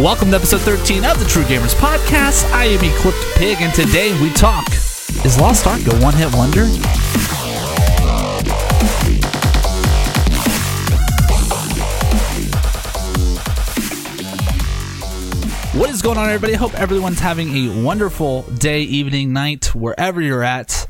[0.00, 2.50] Welcome to episode 13 of the True Gamers Podcast.
[2.50, 4.66] I am Equipped Pig, and today we talk
[5.22, 6.64] Is Lost Ark a one hit wonder?
[15.78, 16.54] What is going on, everybody?
[16.54, 20.86] I hope everyone's having a wonderful day, evening, night, wherever you're at.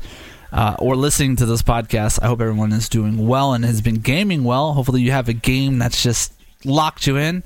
[0.53, 3.95] Uh, or listening to this podcast, I hope everyone is doing well and has been
[3.95, 4.71] gaming well.
[4.71, 6.31] Hopefully, you have a game that's just
[6.63, 7.43] locked you in.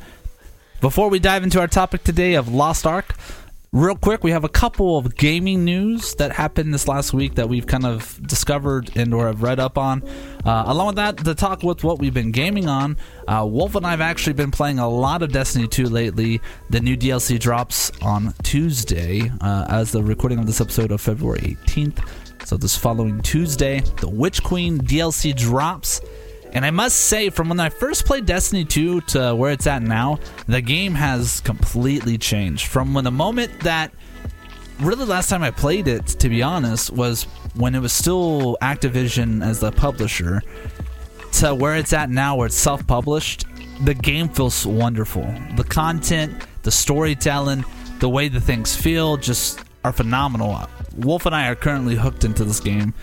[0.79, 3.15] Before we dive into our topic today of Lost Ark,
[3.71, 7.49] real quick, we have a couple of gaming news that happened this last week that
[7.49, 10.03] we've kind of discovered and or have read up on.
[10.45, 12.95] Uh, along with that, to talk with what we've been gaming on,
[13.27, 16.41] uh, Wolf and I have actually been playing a lot of Destiny 2 lately.
[16.69, 21.57] The new DLC drops on Tuesday, uh, as the recording of this episode of February
[21.65, 22.07] 18th.
[22.45, 26.01] So this following Tuesday, the Witch Queen DLC drops.
[26.57, 29.83] And I must say, from when I first played Destiny 2 to where it's at
[29.83, 32.65] now, the game has completely changed.
[32.65, 33.93] From when the moment that
[34.79, 39.45] really last time I played it, to be honest, was when it was still Activision
[39.45, 40.41] as the publisher,
[41.33, 43.45] to where it's at now, where it's self published,
[43.83, 45.31] the game feels wonderful.
[45.57, 47.65] The content, the storytelling,
[47.99, 50.67] the way the things feel just are phenomenal.
[50.95, 52.95] Wolf and I are currently hooked into this game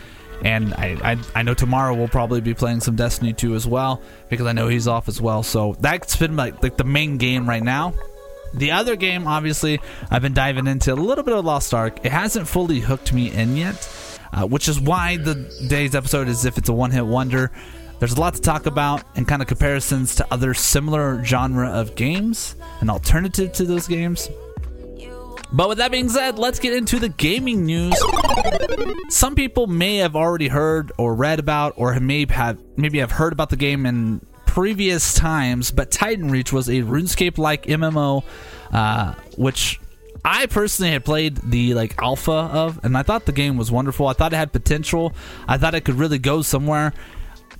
[0.43, 4.03] and I, I, I know tomorrow we'll probably be playing some Destiny 2 as well
[4.29, 5.43] because I know he's off as well.
[5.43, 7.95] So that's been like like the main game right now.
[8.55, 12.05] The other game, obviously, I've been diving into a little bit of Lost Ark.
[12.05, 13.89] It hasn't fully hooked me in yet,
[14.33, 15.35] uh, which is why the
[15.69, 17.51] day's episode is if it's a one-hit wonder.
[17.99, 21.97] There's a lot to talk about and kind of comparisons to other similar genre of
[21.97, 24.29] games, an alternative to those games.
[25.55, 27.95] But with that being said, let's get into the gaming news.
[29.09, 33.33] Some people may have already heard or read about, or may have maybe have heard
[33.33, 35.71] about the game in previous times.
[35.71, 38.25] But Titan Reach was a RuneScape-like MMO,
[38.73, 39.81] uh, which
[40.25, 44.09] I personally had played the like alpha of, and I thought the game was wonderful.
[44.09, 45.13] I thought it had potential.
[45.47, 46.95] I thought it could really go somewhere,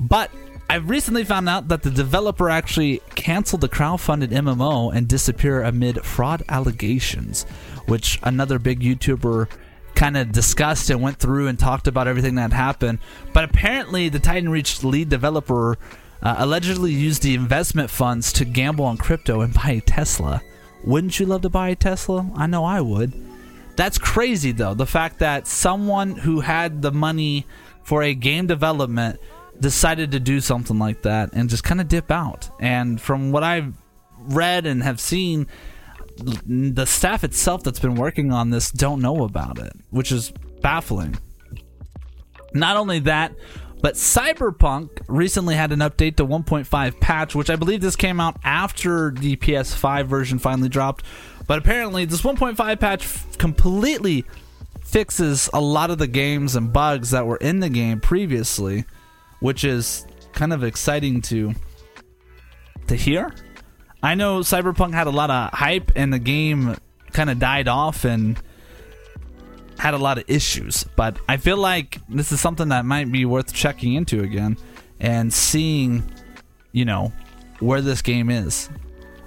[0.01, 0.33] but
[0.69, 6.03] I've recently found out that the developer actually canceled the crowdfunded MMO and disappeared amid
[6.05, 7.45] fraud allegations,
[7.87, 9.51] which another big YouTuber
[9.95, 12.99] kind of discussed and went through and talked about everything that happened.
[13.33, 15.79] But apparently, the Titan Reach lead developer
[16.23, 20.43] uh, allegedly used the investment funds to gamble on crypto and buy a Tesla.
[20.85, 22.31] Wouldn't you love to buy a Tesla?
[22.35, 23.13] I know I would.
[23.77, 24.75] That's crazy, though.
[24.75, 27.47] The fact that someone who had the money
[27.83, 29.21] for a game development
[29.61, 32.51] decided to do something like that and just kind of dip out.
[32.61, 33.75] And from what I've
[34.19, 35.47] read and have seen,
[36.17, 40.33] the staff itself that's been working on this don't know about it, which is
[40.63, 41.17] baffling.
[42.53, 43.35] Not only that,
[43.83, 48.39] but Cyberpunk recently had an update to 1.5 patch, which I believe this came out
[48.43, 51.05] after the PS5 version finally dropped.
[51.47, 54.25] But apparently, this 1.5 patch completely
[54.83, 58.85] fixes a lot of the games and bugs that were in the game previously,
[59.41, 61.55] which is kind of exciting to
[62.87, 63.35] to hear.
[64.05, 66.77] I know Cyberpunk had a lot of hype and the game
[67.13, 68.39] kind of died off and
[69.79, 73.25] had a lot of issues, but I feel like this is something that might be
[73.25, 74.59] worth checking into again
[75.01, 76.03] and seeing,
[76.73, 77.15] you know,
[77.61, 78.69] where this game is.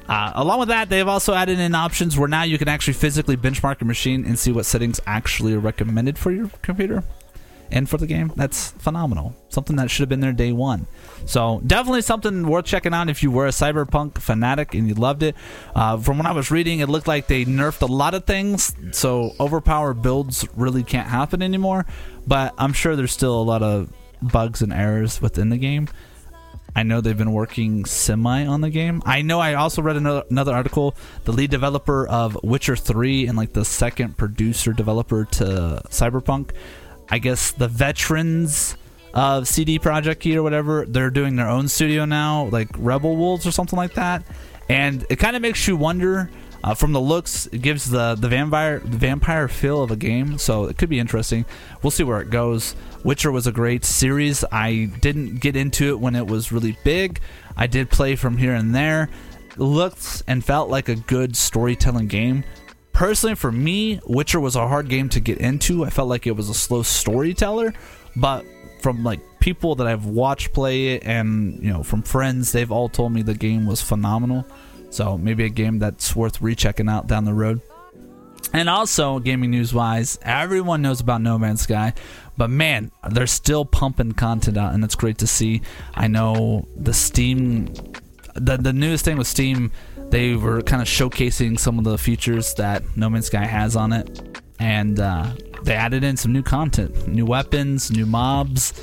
[0.07, 3.35] Uh, along with that, they've also added in options where now you can actually physically
[3.35, 7.03] benchmark your machine and see what settings actually are recommended for your computer
[7.71, 8.31] and for the game.
[8.35, 9.35] That's phenomenal.
[9.49, 10.87] Something that should have been there day one.
[11.25, 15.23] So definitely something worth checking out if you were a cyberpunk fanatic and you loved
[15.23, 15.35] it.
[15.75, 18.75] Uh, from what I was reading, it looked like they nerfed a lot of things,
[18.91, 21.85] so overpowered builds really can't happen anymore.
[22.25, 23.91] But I'm sure there's still a lot of
[24.21, 25.87] bugs and errors within the game.
[26.75, 29.01] I know they've been working semi on the game.
[29.03, 30.95] I know I also read another, another article.
[31.23, 36.51] The lead developer of Witcher 3 and like the second producer developer to Cyberpunk
[37.09, 38.75] I guess the veterans
[39.13, 43.47] of CD Projekt Key or whatever, they're doing their own studio now, like Rebel Wolves
[43.47, 44.23] or something like that.
[44.69, 46.29] And it kind of makes you wonder.
[46.63, 50.37] Uh, from the looks, it gives the the vampire the vampire feel of a game,
[50.37, 51.45] so it could be interesting.
[51.81, 52.75] We'll see where it goes.
[53.03, 54.43] Witcher was a great series.
[54.51, 57.21] I didn't get into it when it was really big.
[57.55, 59.09] I did play from here and there.
[59.51, 62.43] It looked and felt like a good storytelling game
[62.97, 65.85] personally for me witcher was a hard game to get into.
[65.85, 67.71] I felt like it was a slow storyteller
[68.15, 68.43] but
[68.81, 72.89] from like people that i've watched play it and you know from friends they've all
[72.89, 74.47] told me the game was phenomenal.
[74.89, 77.61] So maybe a game that's worth rechecking out down the road.
[78.51, 81.93] And also gaming news wise everyone knows about no man's sky
[82.35, 85.61] but man they're still pumping content out and it's great to see.
[85.93, 87.75] I know the steam
[88.39, 89.71] the the newest thing with Steam,
[90.09, 93.93] they were kind of showcasing some of the features that No Man's Sky has on
[93.93, 95.27] it, and uh,
[95.63, 98.73] they added in some new content, new weapons, new mobs,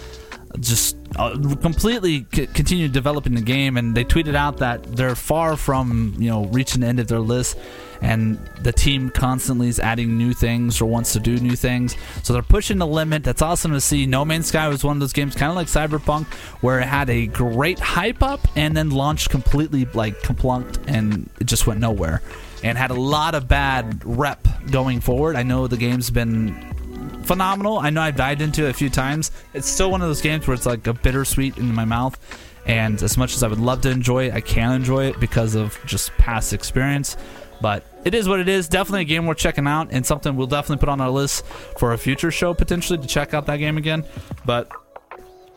[0.61, 3.77] just uh, completely c- continue developing the game.
[3.77, 7.21] And they tweeted out that they're far from you know reaching the end of their
[7.21, 7.59] list,
[8.01, 11.97] and the team constantly is adding new things or wants to do new things.
[12.23, 13.25] So they're pushing the limit.
[13.25, 14.07] That's awesome to see.
[14.07, 16.27] No Man's Sky was one of those games, kind of like Cyberpunk,
[16.63, 21.45] where it had a great hype up and then launched completely like complunked and it
[21.45, 22.23] just went nowhere.
[22.63, 25.37] And had a lot of bad rep going forward.
[25.37, 26.74] I know the game's been
[27.25, 27.79] phenomenal.
[27.79, 29.31] I know I've dived into it a few times.
[29.53, 32.19] It's still one of those games where it's like a bittersweet in my mouth.
[32.67, 35.55] And as much as I would love to enjoy it, I can't enjoy it because
[35.55, 37.17] of just past experience.
[37.61, 38.69] But it is what it is.
[38.69, 41.45] Definitely a game worth checking out, and something we'll definitely put on our list
[41.79, 44.05] for a future show potentially to check out that game again.
[44.45, 44.71] But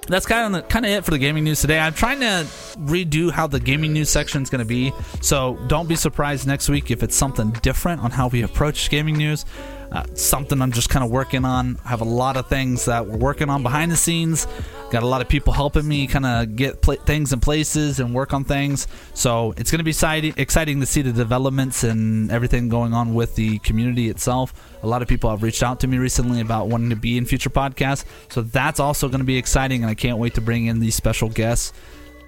[0.07, 1.79] that's kind of kind of it for the gaming news today.
[1.79, 2.45] I'm trying to
[2.77, 6.69] redo how the gaming news section is going to be, so don't be surprised next
[6.69, 9.45] week if it's something different on how we approach gaming news.
[9.91, 11.79] Uh, something I'm just kind of working on.
[11.85, 14.47] I have a lot of things that we're working on behind the scenes.
[14.91, 18.13] Got a lot of people helping me kind of get pl- things in places and
[18.13, 18.87] work on things.
[19.13, 23.13] So it's going to be exciting, exciting to see the developments and everything going on
[23.13, 24.53] with the community itself.
[24.83, 27.25] A lot of people have reached out to me recently about wanting to be in
[27.25, 28.05] future podcasts.
[28.29, 30.95] So that's also going to be exciting, and I can't wait to bring in these
[30.95, 31.73] special guests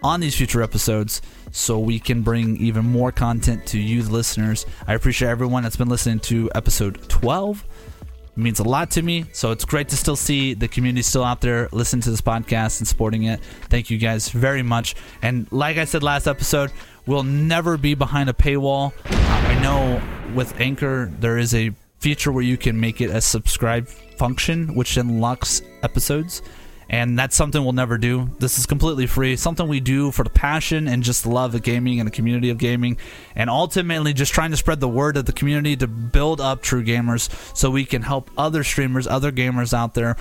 [0.03, 4.65] on these future episodes so we can bring even more content to you, the listeners.
[4.87, 7.65] I appreciate everyone that's been listening to episode 12.
[8.01, 9.25] It means a lot to me.
[9.33, 12.79] So it's great to still see the community still out there listening to this podcast
[12.79, 13.41] and supporting it.
[13.69, 14.95] Thank you guys very much.
[15.21, 16.71] And like I said last episode,
[17.05, 18.93] we'll never be behind a paywall.
[19.05, 20.01] I know
[20.33, 24.95] with Anchor, there is a feature where you can make it a subscribe function, which
[24.95, 26.41] unlocks episodes
[26.89, 28.29] and that's something we'll never do.
[28.39, 31.99] This is completely free, something we do for the passion and just love of gaming
[31.99, 32.97] and the community of gaming,
[33.35, 36.83] and ultimately just trying to spread the word of the community to build up true
[36.83, 40.15] gamers so we can help other streamers, other gamers out there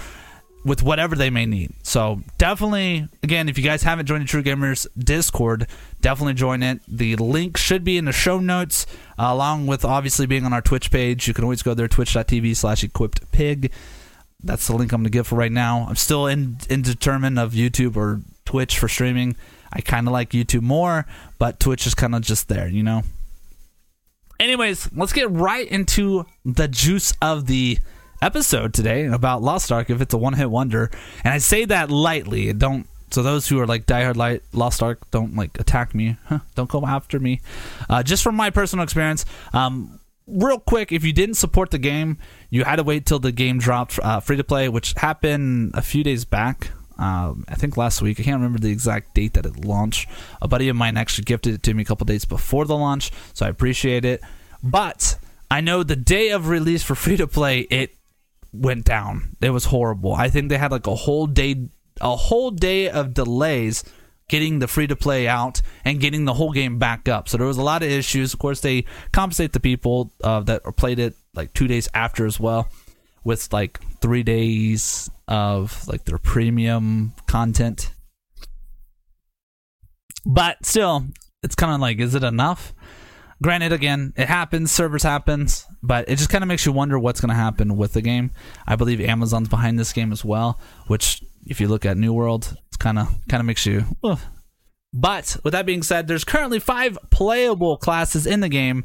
[0.64, 1.72] with whatever they may need.
[1.82, 5.66] So definitely, again, if you guys haven't joined the True Gamers Discord,
[6.00, 6.80] definitely join it.
[6.88, 8.84] The link should be in the show notes,
[9.18, 11.28] uh, along with obviously being on our Twitch page.
[11.28, 13.72] You can always go there, twitch.tv slash equipped pig
[14.42, 15.86] that's the link I'm to give for right now.
[15.88, 19.36] I'm still in indeterminate of YouTube or Twitch for streaming.
[19.72, 21.06] I kind of like YouTube more,
[21.38, 23.02] but Twitch is kind of just there, you know.
[24.40, 27.78] Anyways, let's get right into the juice of the
[28.22, 29.90] episode today about Lost Ark.
[29.90, 30.90] If it's a one-hit wonder,
[31.24, 32.86] and I say that lightly, don't.
[33.10, 36.16] So those who are like diehard light Lost Ark, don't like attack me.
[36.26, 37.40] Huh, don't go after me.
[37.88, 42.18] Uh, just from my personal experience, um, real quick, if you didn't support the game,
[42.50, 45.82] you had to wait till the game dropped uh, free to play, which happened a
[45.82, 46.70] few days back.
[46.98, 48.18] Um, I think last week.
[48.18, 50.08] I can't remember the exact date that it launched.
[50.42, 53.12] A buddy of mine actually gifted it to me a couple days before the launch,
[53.34, 54.20] so I appreciate it.
[54.62, 55.16] But
[55.50, 57.94] I know the day of release for free to play, it
[58.52, 59.36] went down.
[59.40, 60.12] It was horrible.
[60.12, 61.68] I think they had like a whole day,
[62.00, 63.84] a whole day of delays
[64.28, 67.28] getting the free to play out and getting the whole game back up.
[67.28, 68.32] So there was a lot of issues.
[68.32, 72.38] Of course, they compensate the people uh, that played it like two days after as
[72.38, 72.68] well,
[73.24, 77.92] with like three days of like their premium content.
[80.24, 81.06] But still,
[81.42, 82.74] it's kind of like, is it enough?
[83.40, 87.20] Granted, again, it happens, servers happens, but it just kind of makes you wonder what's
[87.20, 88.32] going to happen with the game.
[88.66, 92.56] I believe Amazon's behind this game as well, which if you look at New World,
[92.78, 93.84] kind of kind of makes you.
[94.04, 94.18] Ugh.
[94.92, 98.84] But with that being said, there's currently five playable classes in the game.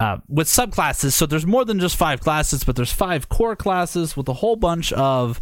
[0.00, 4.16] Uh, with subclasses, so there's more than just five classes, but there's five core classes
[4.16, 5.40] with a whole bunch of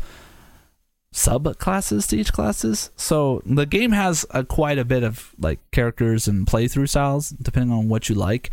[1.12, 2.90] subclasses to each classes.
[2.96, 7.76] So the game has a, quite a bit of like characters and playthrough styles, depending
[7.76, 8.50] on what you like.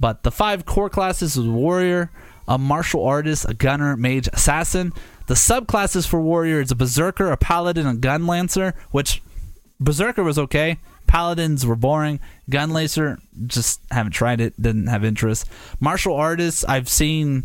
[0.00, 2.10] But the five core classes is warrior,
[2.48, 4.92] a martial artist, a gunner, mage, assassin.
[5.26, 8.74] The subclasses for warrior is a berserker, a paladin, a gunlancer.
[8.90, 9.22] Which
[9.80, 10.78] berserker was okay.
[11.06, 12.20] Paladins were boring.
[12.50, 14.60] Gunlancer just haven't tried it.
[14.60, 15.46] Didn't have interest.
[15.80, 17.44] Martial artists I've seen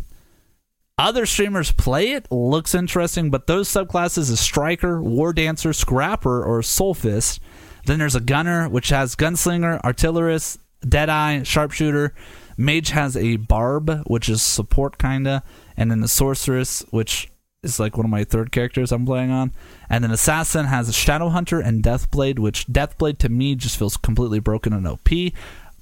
[0.98, 2.26] other streamers play it.
[2.30, 7.38] Looks interesting, but those subclasses is striker, war dancer, scrapper, or soulfist.
[7.86, 12.14] Then there's a gunner, which has gunslinger, artillerist, deadeye, sharpshooter.
[12.56, 15.44] Mage has a bard, which is support kinda,
[15.76, 17.30] and then the sorceress, which
[17.62, 19.52] is like one of my third characters I'm playing on.
[19.90, 23.96] And then Assassin has a Shadow Hunter and Deathblade, which Deathblade to me just feels
[23.96, 25.08] completely broken and OP.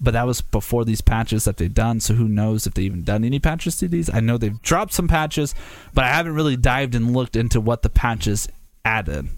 [0.01, 3.03] But that was before these patches that they've done, so who knows if they've even
[3.03, 4.11] done any patches to these?
[4.13, 5.55] I know they've dropped some patches,
[5.95, 8.47] but I haven't really dived and looked into what the patches
[8.85, 9.29] added.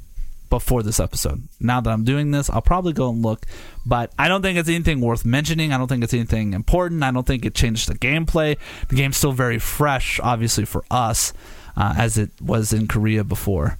[0.48, 1.48] Before this episode.
[1.60, 3.46] Now that I'm doing this, I'll probably go and look,
[3.86, 5.72] but I don't think it's anything worth mentioning.
[5.72, 7.02] I don't think it's anything important.
[7.02, 8.56] I don't think it changed the gameplay.
[8.88, 11.32] The game's still very fresh, obviously, for us,
[11.76, 13.78] uh, as it was in Korea before.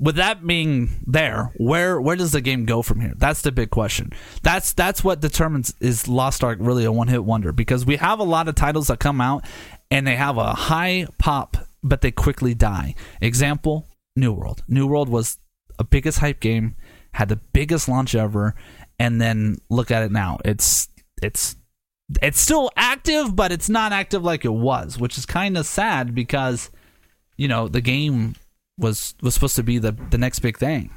[0.00, 3.14] With that being there, where where does the game go from here?
[3.16, 4.12] That's the big question.
[4.44, 8.20] That's that's what determines is Lost Ark really a one hit wonder because we have
[8.20, 9.44] a lot of titles that come out
[9.90, 12.94] and they have a high pop but they quickly die.
[13.20, 13.86] Example,
[14.18, 14.64] New World.
[14.68, 15.38] New World was
[15.78, 16.76] a biggest hype game,
[17.12, 18.54] had the biggest launch ever,
[18.98, 20.38] and then look at it now.
[20.44, 20.88] It's
[21.22, 21.56] it's
[22.22, 26.14] it's still active, but it's not active like it was, which is kind of sad
[26.14, 26.70] because
[27.36, 28.34] you know the game
[28.78, 30.90] was was supposed to be the the next big thing.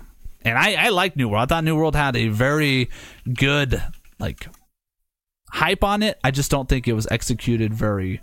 [0.44, 1.44] And I I like New World.
[1.44, 2.90] I thought New World had a very
[3.34, 3.82] good
[4.20, 4.48] like
[5.52, 6.20] hype on it.
[6.24, 8.22] I just don't think it was executed very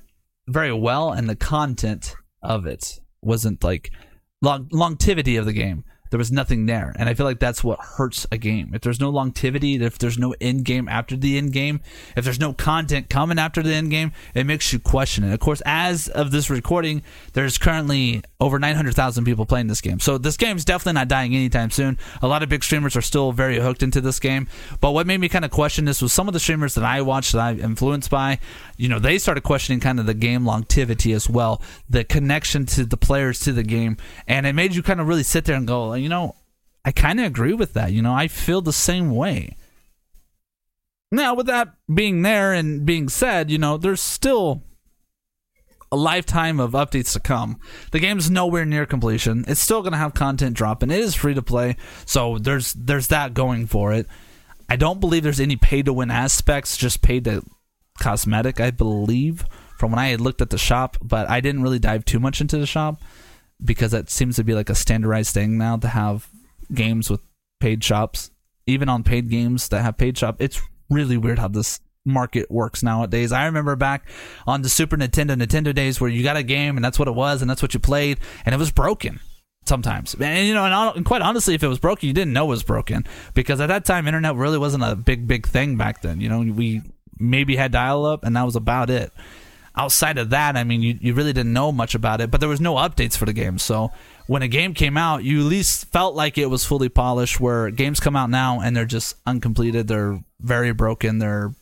[0.49, 3.91] very well, and the content of it wasn't like
[4.41, 6.95] long, longevity of the game there was nothing there.
[6.97, 8.73] And I feel like that's what hurts a game.
[8.75, 11.81] If there's no longevity, if there's no end game after the end game,
[12.17, 15.33] if there's no content coming after the end game, it makes you question it.
[15.33, 17.03] Of course, as of this recording,
[17.33, 20.01] there's currently over 900,000 people playing this game.
[20.01, 21.99] So this game's definitely not dying anytime soon.
[22.23, 24.49] A lot of big streamers are still very hooked into this game.
[24.81, 27.03] But what made me kind of question this was some of the streamers that I
[27.03, 28.39] watched that I'm influenced by,
[28.79, 32.87] you know, they started questioning kind of the game longevity as well, the connection to
[32.87, 33.97] the players to the game.
[34.27, 36.37] And it made you kind of really sit there and go, you know,
[36.85, 37.93] I kind of agree with that.
[37.93, 39.57] You know, I feel the same way.
[41.11, 44.63] Now, with that being there and being said, you know, there's still
[45.91, 47.59] a lifetime of updates to come.
[47.91, 49.45] The game's nowhere near completion.
[49.49, 50.91] It's still going to have content dropping.
[50.91, 54.07] It is free to play, so there's there's that going for it.
[54.69, 57.43] I don't believe there's any pay to win aspects, just pay to
[57.99, 59.45] cosmetic, I believe,
[59.79, 62.41] from when I had looked at the shop, but I didn't really dive too much
[62.41, 63.01] into the shop
[63.63, 66.29] because that seems to be like a standardized thing now to have
[66.73, 67.21] games with
[67.61, 68.31] paid shops.
[68.67, 72.83] Even on paid games that have paid shop, it's really weird how this market works
[72.83, 73.33] nowadays.
[73.33, 74.09] I remember back
[74.47, 77.15] on the Super Nintendo, Nintendo days where you got a game and that's what it
[77.15, 79.21] was and that's what you played and it was broken
[79.69, 80.15] sometimes.
[80.19, 82.63] And you know, and, quite honestly, if it was broken, you didn't know it was
[82.63, 86.21] broken because at that time, internet really wasn't a big, big thing back then.
[86.21, 86.83] You know, we
[87.19, 89.13] maybe had dial up and that was about it
[89.79, 92.49] outside of that, I mean, you, you really didn't know much about it, but there
[92.49, 93.59] was no updates for the game.
[93.59, 93.93] So
[94.27, 97.41] when a game came out, you at least felt like it was fully polished.
[97.41, 101.55] Where games come out now and they're just uncompleted, they're very broken, they're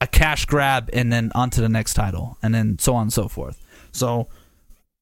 [0.00, 3.12] a cash grab, and then on to the next title, and then so on and
[3.12, 3.60] so forth.
[3.90, 4.28] So,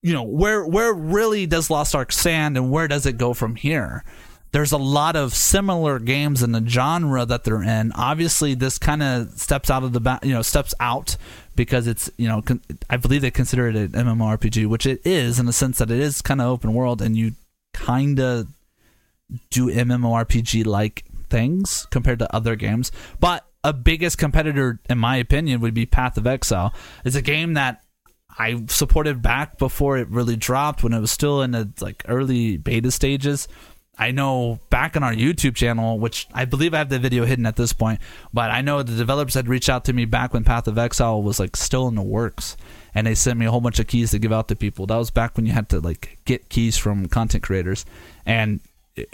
[0.03, 3.57] you know, where where really does Lost Ark stand, and where does it go from
[3.57, 4.03] here?
[4.53, 7.93] There's a lot of similar games in the genre that they're in.
[7.93, 11.17] Obviously, this kind of steps out of the you know steps out
[11.55, 15.39] because it's you know con- I believe they consider it an MMORPG, which it is
[15.39, 17.33] in the sense that it is kind of open world and you
[17.73, 18.49] kind of
[19.51, 22.91] do MMORPG like things compared to other games.
[23.21, 26.75] But a biggest competitor, in my opinion, would be Path of Exile.
[27.05, 27.83] It's a game that
[28.39, 32.57] I supported back before it really dropped when it was still in the like early
[32.57, 33.49] beta stages
[34.01, 37.45] I know back on our YouTube channel, which I believe I have the video hidden
[37.45, 38.01] at this point,
[38.33, 41.23] but I know the developers had reached out to me back when Path of Exile
[41.23, 42.57] was like still in the works,
[42.95, 44.87] and they sent me a whole bunch of keys to give out to people.
[44.87, 47.85] That was back when you had to like get keys from content creators,
[48.25, 48.61] and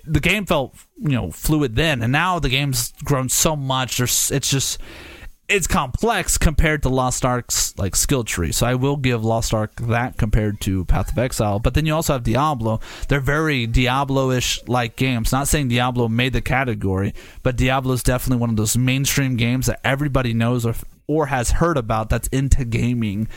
[0.05, 3.99] the game felt you know fluid then, and now the game's grown so much.
[3.99, 4.79] There's it's just
[5.49, 8.53] it's complex compared to Lost Ark's like skill tree.
[8.53, 11.59] So I will give Lost Ark that compared to Path of Exile.
[11.59, 12.81] But then you also have Diablo.
[13.09, 15.33] They're very Diablo-ish like games.
[15.33, 19.67] Not saying Diablo made the category, but Diablo is definitely one of those mainstream games
[19.67, 20.75] that everybody knows or
[21.09, 23.29] or has heard about that's into gaming.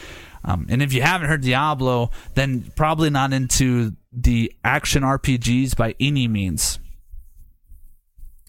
[0.44, 5.94] Um, and if you haven't heard Diablo, then probably not into the action RPGs by
[6.00, 6.80] any means.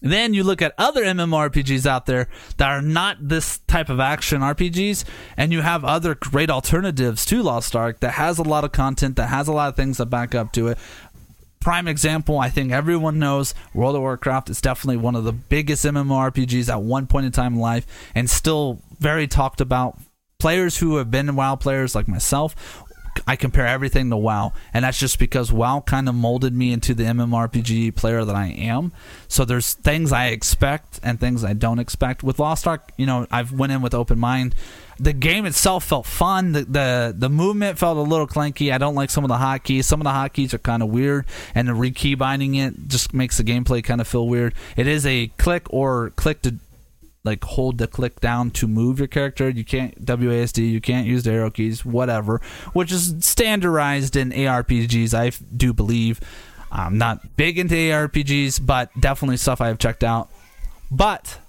[0.01, 2.27] Then you look at other MMORPGs out there
[2.57, 5.05] that are not this type of action RPGs,
[5.37, 9.15] and you have other great alternatives to Lost Ark that has a lot of content,
[9.17, 10.79] that has a lot of things that back up to it.
[11.59, 15.85] Prime example, I think everyone knows World of Warcraft is definitely one of the biggest
[15.85, 19.99] MMORPGs at one point in time in life, and still very talked about.
[20.39, 22.83] Players who have been WoW players like myself
[23.27, 26.93] I compare everything to WoW, and that's just because WoW kind of molded me into
[26.93, 28.91] the MMORPG player that I am.
[29.27, 32.23] So there's things I expect and things I don't expect.
[32.23, 34.55] With Lost Ark, you know, I've went in with open mind.
[34.99, 36.51] The game itself felt fun.
[36.51, 38.71] The, the the movement felt a little clanky.
[38.71, 39.85] I don't like some of the hotkeys.
[39.85, 41.25] Some of the hotkeys are kind of weird,
[41.55, 44.53] and the rekey binding it just makes the gameplay kind of feel weird.
[44.77, 46.55] It is a click or click to
[47.23, 49.49] like hold the click down to move your character.
[49.49, 52.41] You can't WASD, you can't use the arrow keys, whatever,
[52.73, 56.19] which is standardized in ARPGs, I do believe.
[56.71, 60.29] I'm not big into ARPGs, but definitely stuff I have checked out.
[60.89, 61.39] But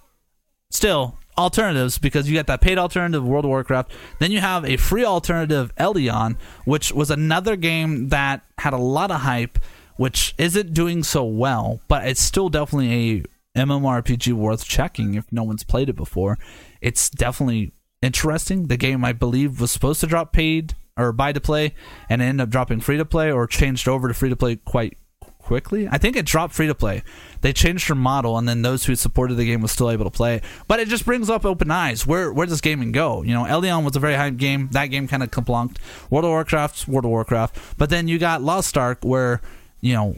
[0.70, 3.92] still, alternatives because you got that paid alternative World of Warcraft.
[4.18, 9.10] Then you have a free alternative Albion, which was another game that had a lot
[9.10, 9.58] of hype,
[9.96, 13.24] which isn't doing so well, but it's still definitely a
[13.56, 16.38] MMORPG worth checking if no one's played it before.
[16.80, 18.66] It's definitely interesting.
[18.68, 21.74] The game I believe was supposed to drop paid or buy to play
[22.08, 24.96] and ended up dropping free to play or changed over to free to play quite
[25.42, 25.88] quickly.
[25.90, 27.02] I think it dropped free to play.
[27.40, 30.10] They changed their model, and then those who supported the game was still able to
[30.10, 30.40] play.
[30.68, 32.06] But it just brings up open eyes.
[32.06, 33.22] Where where does gaming go?
[33.22, 34.68] You know, Albion was a very hype game.
[34.72, 35.76] That game kind of complunked.
[36.10, 37.76] World of Warcraft, World of Warcraft.
[37.76, 39.40] But then you got Lost Ark, where
[39.80, 40.16] you know.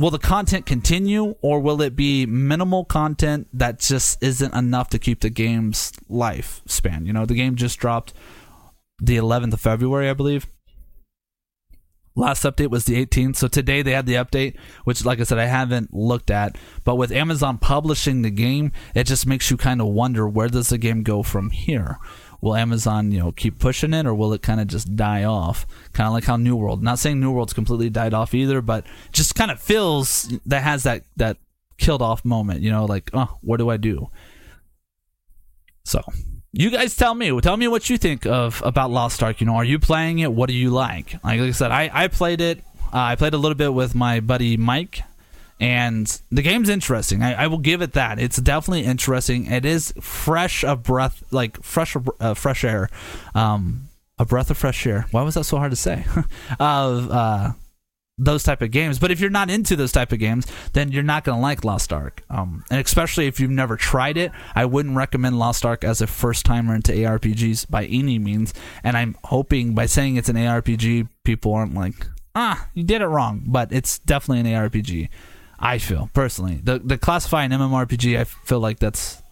[0.00, 4.98] Will the content continue, or will it be minimal content that just isn't enough to
[4.98, 7.04] keep the game's lifespan?
[7.04, 8.14] You know, the game just dropped
[8.98, 10.46] the 11th of February, I believe.
[12.16, 13.36] Last update was the 18th.
[13.36, 16.56] So today they had the update, which, like I said, I haven't looked at.
[16.82, 20.70] But with Amazon publishing the game, it just makes you kind of wonder where does
[20.70, 21.98] the game go from here?
[22.40, 25.66] Will Amazon, you know, keep pushing it, or will it kind of just die off?
[25.92, 26.82] Kind of like how New World.
[26.82, 30.84] Not saying New World's completely died off either, but just kind of feels that has
[30.84, 31.36] that that
[31.78, 32.60] killed off moment.
[32.60, 34.08] You know, like, oh, what do I do?
[35.84, 36.02] So
[36.52, 37.38] you guys tell me.
[37.40, 39.40] Tell me what you think of about Lost Ark.
[39.40, 40.32] You know, are you playing it?
[40.32, 41.14] What do you like?
[41.24, 42.58] Like, like I said, I, I played it.
[42.92, 45.02] Uh, I played a little bit with my buddy Mike,
[45.60, 47.22] and the game's interesting.
[47.22, 48.18] I, I, will give it that.
[48.18, 49.46] It's definitely interesting.
[49.46, 52.88] It is fresh of breath, like fresh uh, fresh air,
[53.34, 53.88] um,
[54.18, 55.06] a breath of fresh air.
[55.10, 56.06] Why was that so hard to say?
[56.58, 57.52] of uh,
[58.16, 58.98] those type of games.
[58.98, 61.62] But if you're not into those type of games, then you're not going to like
[61.62, 62.22] Lost Ark.
[62.30, 66.06] Um, and especially if you've never tried it, I wouldn't recommend Lost Ark as a
[66.06, 68.54] first timer into ARPGs by any means.
[68.82, 73.06] And I'm hoping by saying it's an ARPG, people aren't like, ah, you did it
[73.06, 73.42] wrong.
[73.46, 75.08] But it's definitely an ARPG.
[75.60, 78.18] I feel personally the the classifying MMORPG.
[78.18, 79.22] I feel like that's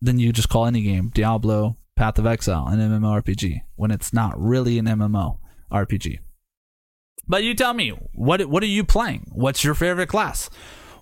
[0.00, 4.38] then you just call any game Diablo, Path of Exile, an MMORPG when it's not
[4.40, 5.38] really an MMO
[5.72, 6.18] RPG.
[7.26, 9.30] But you tell me, what what are you playing?
[9.32, 10.50] What's your favorite class?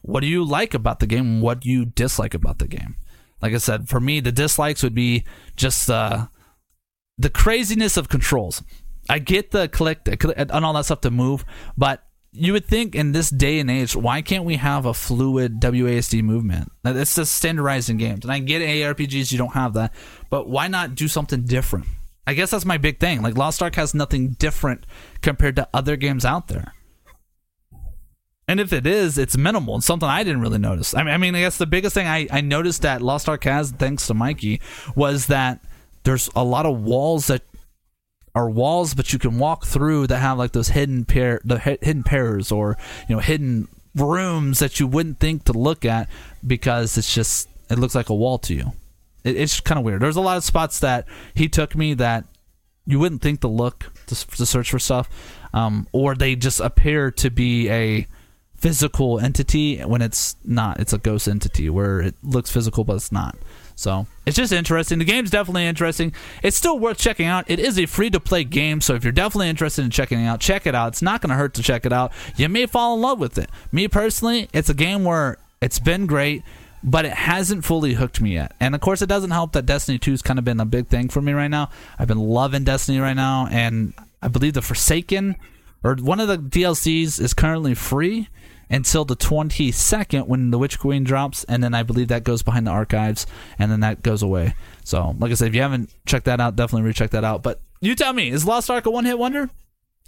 [0.03, 1.41] What do you like about the game?
[1.41, 2.97] What do you dislike about the game?
[3.43, 5.25] Like I said, for me, the dislikes would be
[5.57, 6.27] just uh,
[7.19, 8.63] the craziness of controls.
[9.09, 11.45] I get the click and all that stuff to move,
[11.77, 12.06] but
[12.37, 16.23] you would think in this day and age, why can't we have a fluid WASD
[16.23, 16.71] movement?
[16.85, 18.25] It's just standardized in games.
[18.25, 19.95] And I get ARPGs, you don't have that,
[20.31, 21.87] but why not do something different?
[22.27, 23.23] I guess that's my big thing.
[23.23, 24.85] Like Lost Ark has nothing different
[25.23, 26.73] compared to other games out there.
[28.49, 29.77] And if it is, it's minimal.
[29.77, 30.95] It's something I didn't really notice.
[30.95, 33.45] I mean, I mean, I guess the biggest thing I, I noticed that Lost Ark
[33.45, 34.61] has, thanks to Mikey,
[34.95, 35.65] was that
[36.05, 37.43] there's a lot of walls that
[38.37, 42.05] are walls, but you can walk through that have like those hidden pair, the hidden
[42.05, 42.77] pairs, or
[43.09, 46.07] you know, hidden rooms that you wouldn't think to look at
[46.47, 48.73] because it's just it looks like a wall to you.
[49.25, 50.03] It, it's kind of weird.
[50.03, 52.25] There's a lot of spots that he took me that
[52.85, 55.09] you wouldn't think to look to, to search for stuff,
[55.55, 58.07] um, or they just appear to be a
[58.59, 60.81] physical entity when it's not.
[60.81, 63.37] It's a ghost entity where it looks physical but it's not.
[63.75, 64.99] So it's just interesting.
[64.99, 66.13] The game's definitely interesting.
[66.43, 67.45] It's still worth checking out.
[67.51, 70.27] It is a free to play game, so if you're definitely interested in checking it
[70.27, 70.89] out, check it out.
[70.89, 72.13] It's not going to hurt to check it out.
[72.37, 73.51] You may fall in love with it.
[73.73, 76.43] Me personally, it's a game where it's been great
[76.87, 78.55] but it hasn't fully hooked me yet.
[78.61, 80.87] And of course, it doesn't help that Destiny 2 has kind of been a big
[80.87, 81.71] thing for me right now.
[81.99, 83.93] I've been loving Destiny right now, and
[84.23, 85.35] I believe the Forsaken
[85.83, 88.29] or one of the DLCs is currently free
[88.69, 92.67] until the 22nd when the Witch Queen drops, and then I believe that goes behind
[92.67, 93.27] the archives,
[93.59, 94.55] and then that goes away.
[94.85, 97.43] So, like I said, if you haven't checked that out, definitely recheck that out.
[97.43, 99.51] But you tell me, is Lost Ark a one hit wonder?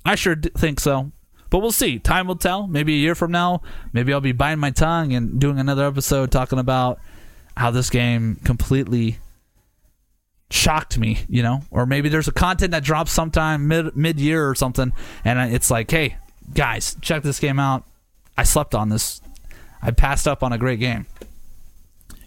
[0.05, 1.13] I sure think so.
[1.51, 1.99] But we'll see.
[1.99, 2.67] Time will tell.
[2.67, 6.31] Maybe a year from now, maybe I'll be biting my tongue and doing another episode
[6.31, 6.99] talking about
[7.57, 9.19] how this game completely
[10.51, 14.49] shocked me, you know, or maybe there's a content that drops sometime mid mid year
[14.49, 14.93] or something,
[15.25, 16.17] and it's like, hey,
[16.55, 17.85] guys, check this game out.
[18.39, 19.21] I slept on this.
[19.83, 21.07] I passed up on a great game.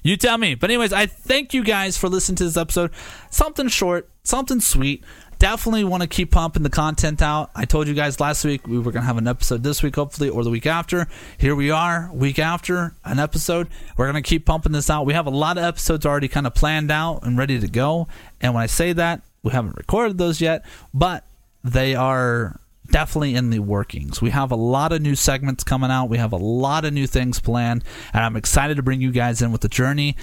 [0.03, 0.55] You tell me.
[0.55, 2.91] But anyways, I thank you guys for listening to this episode.
[3.29, 5.03] Something short, something sweet
[5.41, 7.49] definitely want to keep pumping the content out.
[7.55, 9.95] I told you guys last week we were going to have an episode this week,
[9.95, 11.07] hopefully, or the week after.
[11.39, 13.67] Here we are, week after an episode.
[13.97, 15.07] We're going to keep pumping this out.
[15.07, 18.07] We have a lot of episodes already kind of planned out and ready to go.
[18.39, 21.25] And when I say that, we haven't recorded those yet, but
[21.63, 22.59] they are
[22.91, 24.21] definitely in the workings.
[24.21, 26.09] We have a lot of new segments coming out.
[26.09, 29.41] We have a lot of new things planned, and I'm excited to bring you guys
[29.41, 30.15] in with the journey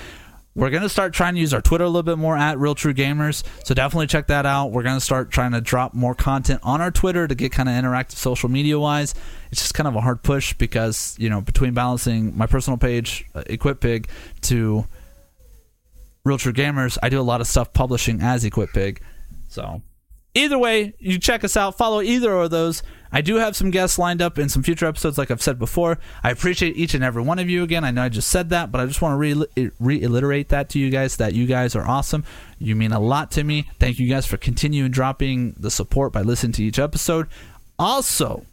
[0.58, 2.92] we're gonna start trying to use our Twitter a little bit more at Real True
[2.92, 3.44] Gamers.
[3.64, 4.72] So definitely check that out.
[4.72, 7.76] We're gonna start trying to drop more content on our Twitter to get kind of
[7.76, 9.14] interactive social media wise.
[9.52, 13.24] It's just kind of a hard push because you know between balancing my personal page,
[13.36, 14.08] uh, Equip Pig,
[14.42, 14.84] to
[16.24, 19.00] Real True Gamers, I do a lot of stuff publishing as Equip Pig.
[19.46, 19.80] So
[20.38, 21.76] either way, you check us out.
[21.76, 22.82] Follow either of those.
[23.10, 25.98] I do have some guests lined up in some future episodes, like I've said before.
[26.22, 27.84] I appreciate each and every one of you again.
[27.84, 30.78] I know I just said that, but I just want to re- reiterate that to
[30.78, 32.24] you guys that you guys are awesome.
[32.58, 33.70] You mean a lot to me.
[33.78, 37.28] Thank you guys for continuing dropping the support by listening to each episode.
[37.78, 38.44] Also,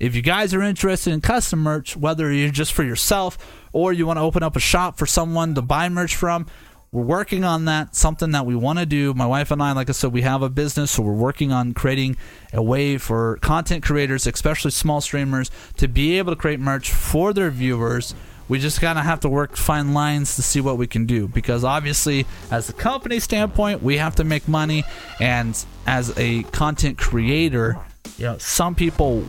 [0.00, 3.38] if you guys are interested in custom merch, whether you're just for yourself
[3.72, 6.46] or you want to open up a shop for someone to buy merch from,
[6.92, 9.14] we're working on that something that we want to do.
[9.14, 11.72] My wife and i like i said we have a business so we're working on
[11.72, 12.16] creating
[12.52, 17.32] a way for content creators especially small streamers to be able to create merch for
[17.32, 18.14] their viewers.
[18.48, 21.28] We just kind of have to work fine lines to see what we can do
[21.28, 24.82] because obviously as a company standpoint we have to make money
[25.20, 27.78] and as a content creator
[28.18, 29.24] you know some people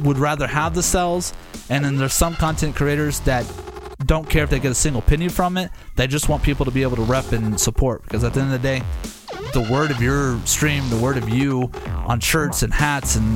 [0.00, 1.34] would rather have the sales
[1.68, 3.44] and then there's some content creators that
[4.06, 5.70] don't care if they get a single penny from it.
[5.96, 8.52] They just want people to be able to rep and support because at the end
[8.52, 8.82] of the day,
[9.52, 13.26] the word of your stream, the word of you on shirts and hats and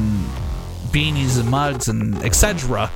[0.91, 2.91] beanies and mugs and etc.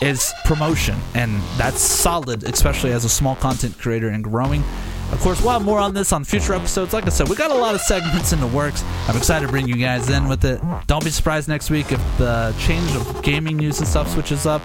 [0.00, 4.62] is promotion, and that's solid, especially as a small content creator and growing.
[5.12, 6.92] Of course, we'll have more on this on future episodes.
[6.92, 8.82] Like I said, we got a lot of segments in the works.
[9.06, 10.60] I'm excited to bring you guys in with it.
[10.88, 14.62] Don't be surprised next week if the change of gaming news and stuff switches up.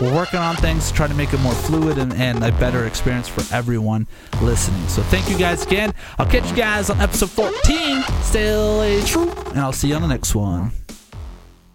[0.00, 2.86] We're working on things to try to make it more fluid and, and a better
[2.86, 4.06] experience for everyone
[4.42, 4.86] listening.
[4.88, 5.94] So thank you guys again.
[6.18, 8.02] I'll catch you guys on episode 14.
[8.22, 10.72] Stay true, and I'll see you on the next one.